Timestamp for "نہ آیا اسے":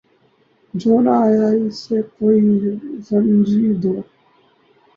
1.05-1.97